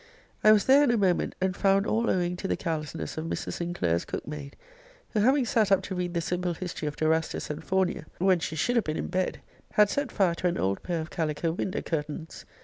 [0.43, 3.53] I was there in a moment, and found all owing to the carelessness of Mrs.
[3.53, 4.55] Sinclair's cook maid,
[5.11, 8.55] who having sat up to read the simple History of Dorastus and Faunia, when she
[8.55, 9.41] should have been in bed,
[9.73, 12.45] had set fire to an old pair of calico window curtains.